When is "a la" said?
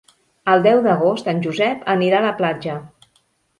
2.23-2.35